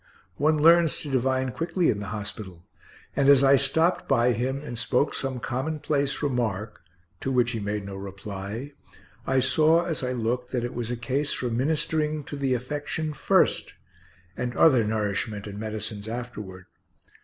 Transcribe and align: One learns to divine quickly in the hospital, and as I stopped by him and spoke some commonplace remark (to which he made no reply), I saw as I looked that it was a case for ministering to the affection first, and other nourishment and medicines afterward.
One 0.37 0.57
learns 0.57 0.97
to 1.01 1.11
divine 1.11 1.51
quickly 1.51 1.91
in 1.91 1.99
the 1.99 2.07
hospital, 2.07 2.65
and 3.15 3.29
as 3.29 3.43
I 3.43 3.55
stopped 3.55 4.07
by 4.07 4.31
him 4.31 4.59
and 4.59 4.75
spoke 4.75 5.13
some 5.13 5.39
commonplace 5.39 6.23
remark 6.23 6.81
(to 7.19 7.31
which 7.31 7.51
he 7.51 7.59
made 7.59 7.85
no 7.85 7.95
reply), 7.95 8.71
I 9.27 9.39
saw 9.41 9.85
as 9.85 10.03
I 10.03 10.13
looked 10.13 10.53
that 10.53 10.63
it 10.65 10.73
was 10.73 10.89
a 10.89 10.97
case 10.97 11.33
for 11.33 11.51
ministering 11.51 12.23
to 12.23 12.35
the 12.35 12.55
affection 12.55 13.13
first, 13.13 13.75
and 14.35 14.57
other 14.57 14.83
nourishment 14.83 15.45
and 15.45 15.59
medicines 15.59 16.07
afterward. 16.07 16.65